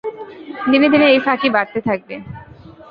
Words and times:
দিনে 0.71 0.87
দিনে 0.93 1.05
এই 1.09 1.19
ফাঁকি 1.19 1.49
বাড়তে 1.49 1.79
থাকবে। 1.87 2.15